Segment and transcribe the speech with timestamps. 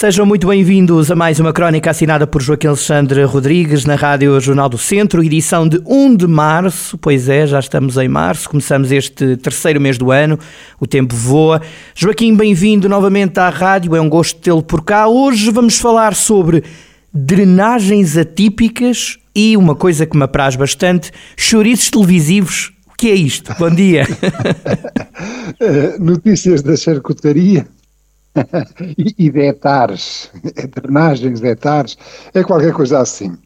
[0.00, 4.66] Sejam muito bem-vindos a mais uma crónica assinada por Joaquim Alexandre Rodrigues na Rádio Jornal
[4.66, 6.96] do Centro, edição de 1 de março.
[6.96, 10.38] Pois é, já estamos em março, começamos este terceiro mês do ano,
[10.80, 11.60] o tempo voa.
[11.94, 15.06] Joaquim, bem-vindo novamente à rádio, é um gosto tê-lo por cá.
[15.06, 16.64] Hoje vamos falar sobre
[17.12, 22.72] drenagens atípicas e uma coisa que me apraz bastante, chouriços televisivos.
[22.90, 23.54] O que é isto?
[23.58, 24.06] Bom dia.
[25.58, 27.66] Eh, notícias da charcutaria
[28.96, 30.30] e, de hectares,
[30.74, 31.48] drenagens de
[32.34, 33.36] é qualquer coisa assim.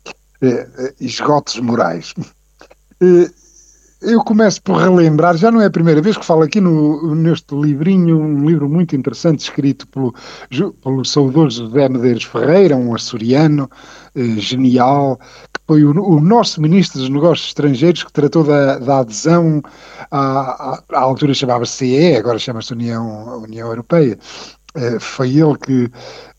[0.42, 2.12] É, é, esgotos morais.
[3.00, 3.30] É,
[4.02, 7.54] eu começo por relembrar, já não é a primeira vez que falo aqui no, neste
[7.54, 10.14] livrinho, um livro muito interessante escrito pelo,
[10.82, 13.70] pelo saudoso José Medeiros Ferreira, um açoriano
[14.36, 15.18] genial,
[15.52, 19.62] que foi o, o, nosso ministro dos Negócios Estrangeiros que tratou da, da adesão
[20.10, 24.18] à, à, à altura chamava-se CE, agora chama-se União, União Europeia,
[24.98, 25.90] foi ele que,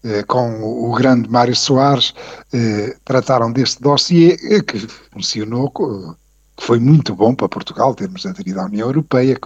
[0.04, 2.14] eh, com o grande Mário Soares,
[2.54, 4.80] eh, trataram deste dossiê que
[5.12, 9.38] funcionou, que foi muito bom para Portugal termos aderido à União Europeia.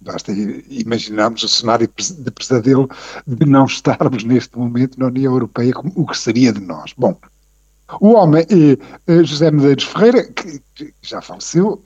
[0.00, 0.32] Basta
[0.68, 2.88] imaginarmos o cenário de pesadelo
[3.26, 6.94] de não estarmos neste momento na União Europeia, o que seria de nós.
[6.96, 7.18] Bom,
[8.00, 8.46] o homem,
[9.24, 10.24] José Medeiros Ferreira,
[10.74, 11.82] que já faleceu,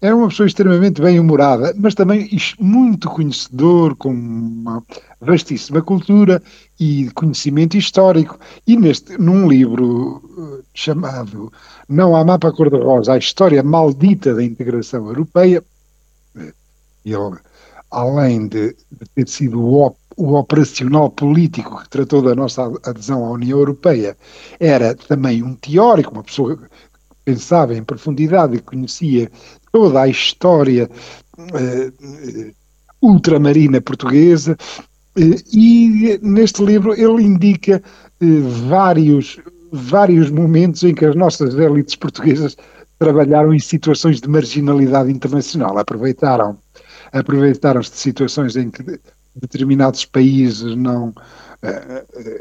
[0.00, 4.82] era uma pessoa extremamente bem-humorada, mas também muito conhecedor, com uma
[5.20, 6.42] vastíssima cultura
[6.78, 8.38] e conhecimento histórico.
[8.66, 11.50] E neste, num livro uh, chamado
[11.88, 15.64] Não há mapa cor-de-rosa, a história maldita da integração europeia,
[16.36, 16.52] eh,
[17.04, 17.38] ele,
[17.90, 18.76] além de,
[19.14, 24.14] ter sido o, o operacional político que tratou da nossa adesão à União Europeia,
[24.60, 26.58] era também um teórico, uma pessoa
[27.26, 29.30] pensava em profundidade e conhecia
[29.72, 30.88] toda a história
[31.38, 32.54] uh,
[33.02, 34.56] ultramarina portuguesa,
[35.18, 37.82] uh, e neste livro ele indica
[38.22, 39.40] uh, vários,
[39.72, 42.56] vários momentos em que as nossas elites portuguesas
[42.98, 46.56] trabalharam em situações de marginalidade internacional, aproveitaram
[47.12, 48.82] aproveitaram-se de situações em que
[49.34, 51.12] determinados países não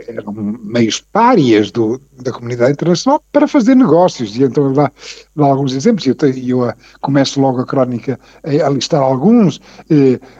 [0.07, 4.35] eram meios párias do, da comunidade internacional para fazer negócios.
[4.35, 4.91] E então dá,
[5.35, 9.59] dá alguns exemplos, e eu, eu, começo logo a crónica a, a listar alguns.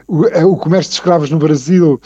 [0.07, 1.99] O, o, comércio de escravos no Brasil.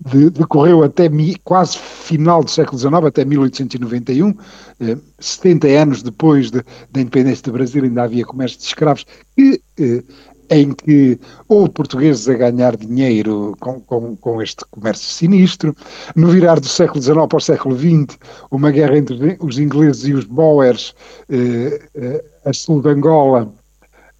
[0.00, 4.32] De, decorreu até mi, quase final do século XIX, até 1891,
[4.80, 6.62] eh, 70 anos depois de,
[6.92, 9.04] da independência do Brasil, ainda havia comércio de escravos,
[9.36, 10.04] que eh,
[10.50, 15.76] em que houve portugueses a ganhar dinheiro com, com, com, este comércio sinistro.
[16.16, 18.18] No virar do século XIX para o século XX,
[18.50, 20.94] uma guerra entre os ingleses e os Boers
[21.28, 23.52] eh, eh, a sul de Angola,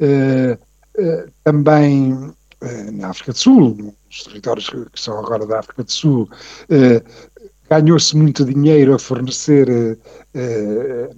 [0.00, 0.58] eh,
[0.98, 5.92] eh também eh, na África do Sul, nos territórios que são agora da África do
[5.92, 6.28] Sul,
[6.68, 7.02] eh,
[7.68, 9.96] ganhou-se muito dinheiro a fornecer uh,
[10.34, 11.08] uh,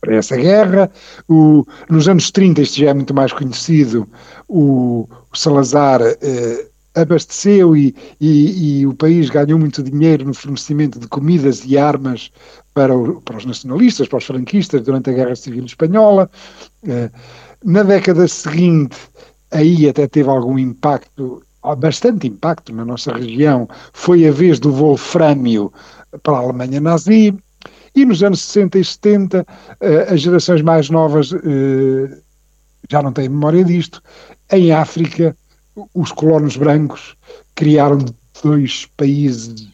[0.00, 0.90] para essa guerra.
[1.28, 4.06] O, nos anos 30, isto já é muito mais conhecido,
[4.48, 10.98] o, o Salazar uh, abasteceu e, e, e, o país ganhou muito dinheiro no fornecimento
[10.98, 12.30] de comidas e armas
[12.74, 16.28] para, o, para os nacionalistas, para os franquistas, durante a Guerra Civil Espanhola.
[17.64, 18.96] na década seguinte,
[19.50, 21.42] aí até teve algum impacto
[21.78, 25.72] bastante impacto na nossa região foi a vez do wolframio
[26.22, 27.34] para a Alemanha nazi,
[27.94, 29.46] e nos anos 60 e 70
[29.80, 32.18] eh, as gerações mais novas eh,
[32.88, 34.02] já não têm memória disto.
[34.52, 35.36] Em África,
[35.94, 37.16] os colonos brancos
[37.54, 37.98] criaram
[38.42, 39.68] dois países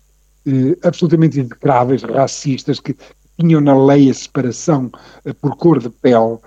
[0.46, 2.96] eh, absolutamente execráveis, racistas, que
[3.38, 4.90] tinham na lei a separação
[5.42, 6.38] por cor de pele,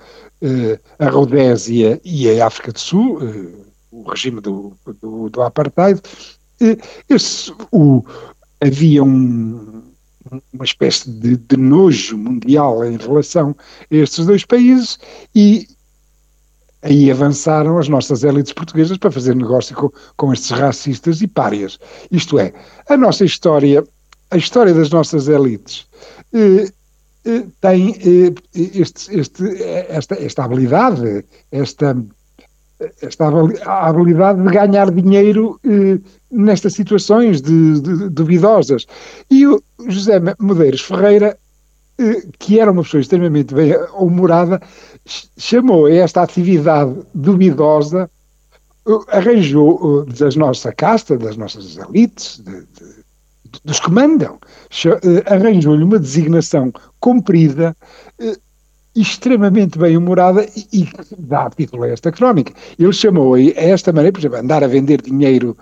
[0.98, 3.20] a Rodésia e a África do Sul,
[4.00, 6.02] o regime do, do, do apartheid,
[7.10, 8.04] esse, o,
[8.62, 9.84] havia um,
[10.54, 13.56] uma espécie de, de, nojo mundial em relação
[13.92, 15.00] a estes dois países
[15.34, 15.68] e
[16.82, 21.80] aí avançaram as nossas élites portuguesas para fazer negócio com, com estes racistas e párias.
[22.12, 22.54] Isto é,
[22.90, 23.84] a nossa história,
[24.32, 25.86] a história das nossas élites
[26.34, 26.72] eh,
[27.26, 31.96] eh, tem eh, este, este, esta, esta habilidade, esta
[33.02, 33.28] esta
[33.66, 36.00] habilidade de ganhar dinheiro eh,
[36.32, 38.86] nestas situações de, de, duvidosas.
[39.30, 41.38] E o José Medeiros Ferreira
[42.38, 44.62] que era uma pessoa extremamente bem humorada,
[45.38, 48.10] chamou a esta atividade duvidosa,
[49.10, 54.40] arranjou das nossa casta, das nossas elites, de, de, dos que mandam,
[55.26, 57.76] arranjou-lhe uma designação comprida,
[59.02, 62.54] extremamente bem humorada e, que dá título a esta crónica.
[62.78, 65.56] Ele chamou a esta maneira, por exemplo, andar a vender dinheiro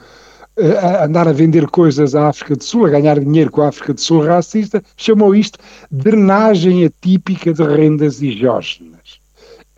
[0.82, 3.94] a andar a vender coisas à África do Sul, a ganhar dinheiro com a África
[3.94, 5.60] do Sul racista, chamou isto
[5.92, 9.20] drenagem atípica de rendas exógenas.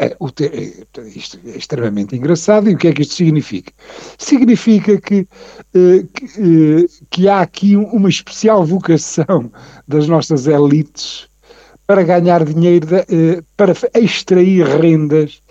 [0.02, 2.70] É, é, isto é extremamente engraçado.
[2.70, 3.74] E o que é que isto significa?
[4.18, 5.28] Significa que,
[5.74, 9.52] eh, que, eh, que há aqui uma especial vocação
[9.86, 11.29] das nossas elites
[11.90, 15.42] para ganhar dinheiro, eh, para extrair rendas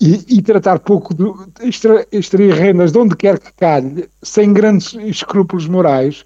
[0.00, 1.24] e, e, tratar pouco de
[1.66, 6.22] extra, extrair rendas de onde quer que calhe, sem grandes escrúpulos morais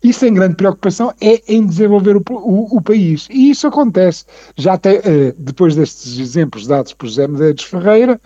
[0.00, 3.26] e sem grande preocupação, é em desenvolver o, o, o país.
[3.32, 4.26] E isso acontece.
[4.56, 8.20] Já até, uh, depois destes exemplos dados por José Medeiros Ferreira,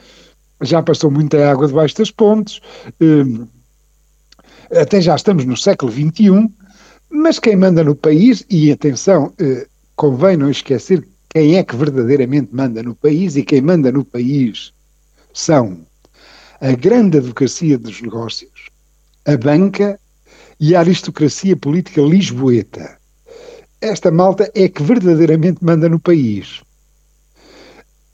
[0.60, 2.60] já passou muita água debaixo das pontes,
[3.00, 3.48] uh,
[4.70, 6.46] até já estamos no século XXI,
[7.08, 9.32] mas quem manda no país, e atenção,
[9.98, 14.72] convém não esquecer quem é que verdadeiramente manda no país, e quem manda no país
[15.34, 15.80] são
[16.60, 18.70] a grande advocacia dos negócios,
[19.26, 19.98] a banca
[20.60, 22.96] e a aristocracia política lisboeta.
[23.80, 26.62] Esta malta é que verdadeiramente manda no país.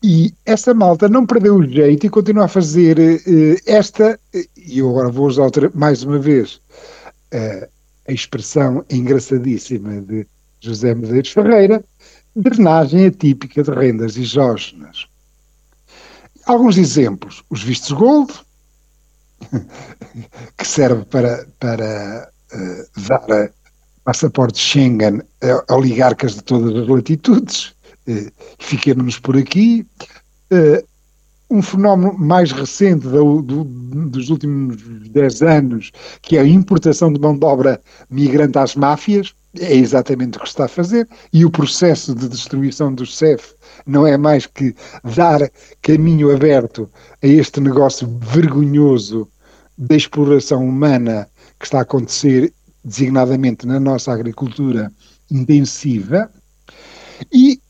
[0.02, 4.19] E essa malta não perdeu o jeito e continua a fazer uh, esta,
[4.56, 6.60] e eu agora vou usar outra, mais uma vez
[7.32, 7.69] uh,
[8.08, 10.26] a expressão engraçadíssima de
[10.64, 11.84] José Medeiros Ferreira,
[12.34, 15.06] drenagem atípica de rendas exógenas.
[16.46, 17.43] Alguns exemplos.
[17.50, 18.32] Os vistos gold,
[20.58, 23.50] que serve para, para uh, dar
[24.05, 25.22] passaportes Schengen
[25.69, 27.75] a oligarcas de todas as latitudes.
[28.06, 29.87] Uh, Fiquemos por aqui.
[30.50, 30.84] Uh,
[31.50, 34.76] um fenómeno mais recente do, do, dos últimos
[35.11, 37.81] 10 anos, que é a importação de mão de obra
[38.11, 42.92] migrante às máfias, é exatamente o que está a fazer, e o processo de destruição
[42.92, 43.54] do CEF
[43.86, 44.74] não é mais que
[45.16, 45.50] dar
[45.82, 46.90] caminho aberto
[47.22, 49.28] a este negócio vergonhoso
[49.76, 51.28] da exploração humana
[51.58, 52.52] que está a acontecer
[52.84, 54.92] designadamente na nossa agricultura
[55.30, 56.30] intensiva.
[57.32, 57.60] E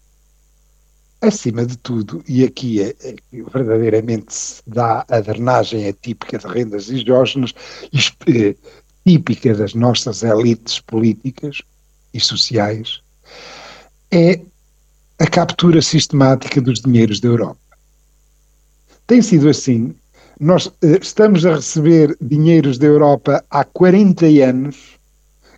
[1.21, 3.15] acima de tudo, e aqui é, é
[3.53, 7.55] verdadeiramente se dá a drenagem atípica de rendas exógenas,
[9.07, 11.63] típica das nossas elites políticas
[12.15, 13.01] e sociais,
[14.11, 14.41] é
[15.19, 17.59] a captura sistemática dos dinheiros da Europa.
[19.07, 19.95] Tem sido assim.
[20.41, 24.99] Nós eh, estamos a receber dinheiros da Europa há 40 anos,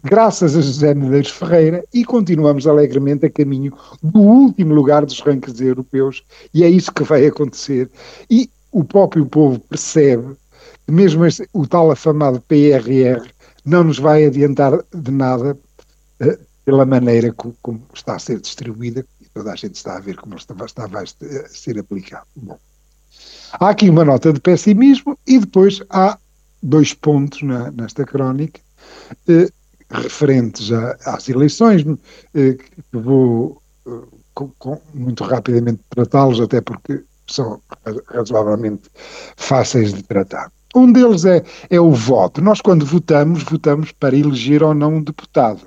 [0.03, 5.61] graças a José Medeiros Ferreira, e continuamos alegremente a caminho do último lugar dos rankings
[5.61, 7.91] europeus, e é isso que vai acontecer.
[8.29, 10.35] E o próprio povo percebe
[10.87, 13.27] que mesmo o tal afamado PRR
[13.65, 15.57] não nos vai adiantar de nada
[16.21, 20.17] uh, pela maneira como, como está a ser distribuída, toda a gente está a ver
[20.17, 22.27] como está, está a ser aplicado.
[22.35, 22.59] Bom,
[23.53, 26.19] há aqui uma nota de pessimismo e depois há
[26.61, 28.61] dois pontos na, nesta crónica
[29.29, 29.49] eh,
[29.91, 31.85] referentes a, às eleições,
[32.35, 34.03] eh, que vou eh,
[34.35, 37.61] com, com, muito rapidamente tratá-los, até porque são
[38.09, 38.91] razoavelmente
[39.37, 40.51] fáceis de tratar.
[40.75, 42.43] Um deles é, é o voto.
[42.43, 45.61] Nós, quando votamos, votamos para eleger ou não um deputado.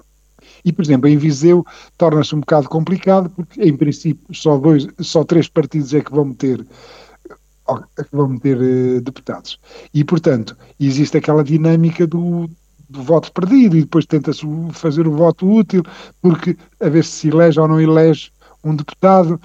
[0.64, 1.66] E, por exemplo, em Viseu
[1.98, 6.26] torna-se um bocado complicado, porque, em princípio, só, dois, só três partidos é que vão
[6.26, 6.66] meter
[7.98, 9.60] é que vão meter uh, deputados.
[9.94, 12.50] E, portanto, existe aquela dinâmica do,
[12.90, 15.84] do voto perdido e depois tenta-se fazer o voto útil,
[16.20, 18.32] porque a ver se se elege ou não elege
[18.64, 19.40] um deputado.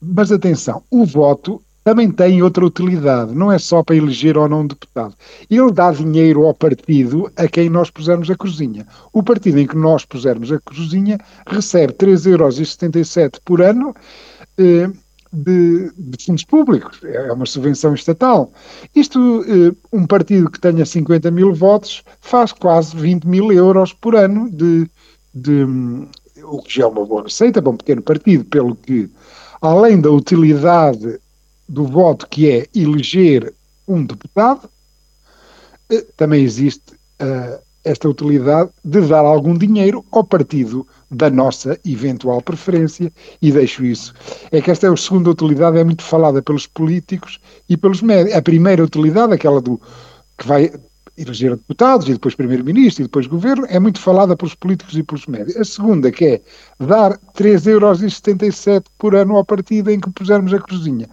[0.00, 4.60] Mas atenção, o voto também tem outra utilidade, não é só para eleger ou não
[4.60, 5.14] um deputado.
[5.48, 8.86] Ele dá dinheiro ao partido a quem nós pusermos a cozinha.
[9.12, 13.94] O partido em que nós pusermos a cozinha recebe 3,77€ por ano
[14.58, 14.90] eh,
[15.32, 18.52] de, de, fundos públicos, é, uma subvenção estatal.
[18.94, 24.14] Isto, eh, um partido que tenha 50 mil votos faz quase 20 mil euros por
[24.14, 24.90] ano de,
[25.34, 25.66] de
[26.42, 29.10] o que já é uma boa receita para um pequeno partido, pelo que,
[29.60, 31.18] além da utilidade
[31.68, 33.52] do voto, que é eleger
[33.86, 34.68] um deputado,
[35.90, 42.42] eh, também existe uh, esta utilidade de dar algum dinheiro ao partido da nossa eventual
[42.42, 44.14] preferência, e deixo isso.
[44.50, 48.36] É que esta é a segunda utilidade, é muito falada pelos políticos e pelos médicos.
[48.36, 49.80] A primeira utilidade, aquela do
[50.36, 50.70] que vai
[51.16, 55.26] eleger deputados e depois primeiro-ministro e depois governo, é muito falada pelos políticos e pelos
[55.26, 55.56] médios.
[55.56, 56.40] A segunda, que é
[56.78, 61.08] dar 3,77€ por ano ao partido em que pusermos a cruzinha,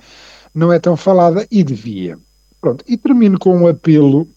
[0.55, 2.17] não é tão falada e devia.
[2.61, 4.27] Pronto, e termino com um apelo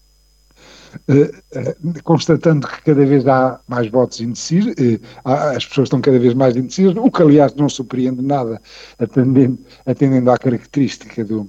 [1.07, 6.17] Uh, uh, constatando que cada vez há mais votos indecisos, uh, as pessoas estão cada
[6.17, 8.59] vez mais indecisas, o que aliás não surpreende nada,
[8.97, 11.47] atendendo, atendendo à característica do,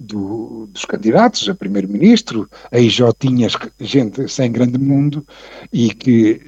[0.00, 5.24] do, dos candidatos a primeiro-ministro, aí já tinhas gente sem grande mundo
[5.72, 6.42] e que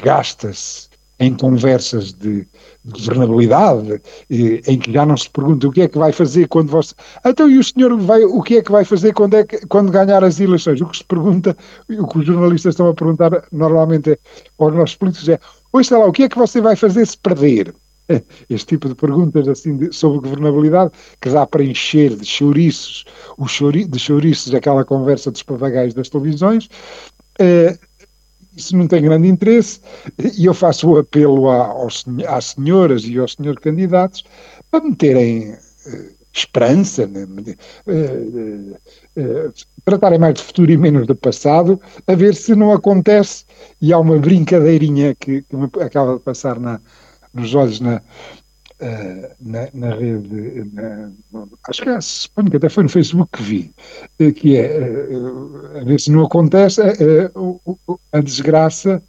[0.00, 2.46] gasta-se em conversas de,
[2.84, 6.94] governabilidade, em que já não se pergunta o que é que vai fazer quando você.
[7.24, 9.90] Então, e o senhor vai, o que é que vai fazer quando, é que, quando
[9.90, 10.80] ganhar as eleições?
[10.80, 11.56] O que se pergunta,
[11.88, 14.18] o que os jornalistas estão a perguntar normalmente é,
[14.58, 15.38] aos nossos políticos é:
[15.72, 17.74] ouça lá, o que é que você vai fazer se perder?
[18.50, 20.90] Este tipo de perguntas assim de, sobre governabilidade
[21.20, 23.04] que dá para encher de chouriços,
[23.38, 26.68] o chouri, de chouriços aquela conversa dos papagaios das televisões.
[27.38, 27.78] Eh,
[28.56, 29.80] isso não tem grande interesse
[30.38, 34.24] e eu faço o apelo aos, às senhoras e aos senhores candidatos
[34.70, 37.26] para meterem uh, esperança, né?
[37.86, 38.76] uh,
[39.20, 39.52] uh,
[39.84, 43.44] tratarem mais de futuro e menos do passado, a ver se não acontece
[43.80, 46.80] e há uma brincadeirinha que, que me acaba de passar na,
[47.32, 48.02] nos olhos na,
[48.80, 51.08] Uh, na, na, rede, na,
[51.68, 53.72] acho que é, suponho que até foi no Facebook que vi,
[54.20, 56.80] uh, que é, uh, a ver se não acontece
[58.12, 59.00] a desgraça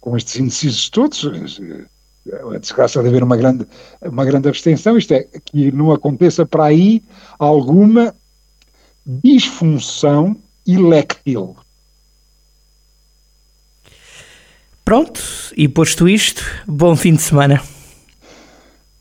[0.00, 1.60] com estes indecisos todos,
[2.54, 3.66] a desgraça de haver uma grande,
[4.00, 7.02] uma grande abstenção, isto é, que não aconteça para aí
[7.36, 8.14] alguma
[9.04, 11.56] disfunção electil.
[14.84, 15.20] Pronto,
[15.56, 17.60] e posto isto, bom fim de semana.